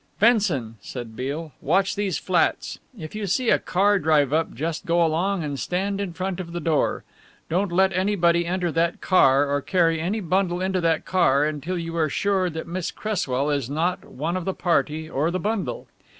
[0.17, 2.79] "Fenson," said Beale, "watch these flats.
[2.97, 6.53] If you see a car drive up just go along and stand in front of
[6.53, 7.03] the door.
[7.49, 11.95] Don't let anybody enter that car or carry any bundle into that car until you
[11.97, 15.85] are sure that Miss Cresswell is not one of the party or the bundle.